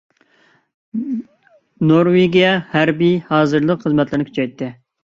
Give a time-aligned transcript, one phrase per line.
[1.91, 4.75] نورۋېگىيە ھەربىي ھازىرلىق خىزمەتلىرىنى كۈچەيتتى.